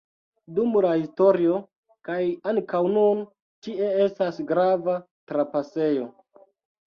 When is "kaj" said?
2.07-2.15